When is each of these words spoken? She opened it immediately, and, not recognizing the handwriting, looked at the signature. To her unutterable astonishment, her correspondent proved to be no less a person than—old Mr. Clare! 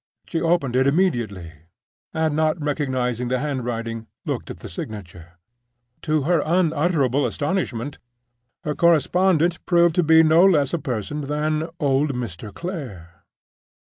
She 0.27 0.41
opened 0.41 0.75
it 0.75 0.87
immediately, 0.87 1.51
and, 2.11 2.35
not 2.35 2.59
recognizing 2.59 3.27
the 3.27 3.37
handwriting, 3.37 4.07
looked 4.25 4.49
at 4.49 4.61
the 4.61 4.67
signature. 4.67 5.33
To 6.01 6.23
her 6.23 6.41
unutterable 6.43 7.27
astonishment, 7.27 7.99
her 8.63 8.73
correspondent 8.73 9.63
proved 9.67 9.93
to 9.97 10.01
be 10.03 10.23
no 10.23 10.43
less 10.43 10.73
a 10.73 10.79
person 10.79 11.21
than—old 11.21 12.15
Mr. 12.15 12.51
Clare! 12.51 13.25